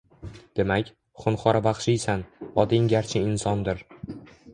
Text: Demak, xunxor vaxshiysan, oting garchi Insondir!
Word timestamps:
Demak, 0.59 0.87
xunxor 1.25 1.59
vaxshiysan, 1.67 2.23
oting 2.63 2.89
garchi 2.95 3.21
Insondir! 3.27 3.85